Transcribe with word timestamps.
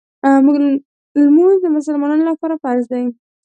لمونځ 1.23 1.55
د 1.61 1.65
مسلمانانو 1.77 2.27
لپاره 2.31 2.59
فرض 2.63 2.83
دی. 2.93 3.03